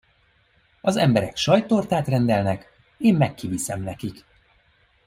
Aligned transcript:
Az 0.81 0.95
emberek 0.95 1.35
sajttortát 1.35 2.07
rendelnek, 2.07 2.65
én 2.97 3.15
meg 3.15 3.33
kiviszem 3.33 3.81
nekik. 3.81 4.25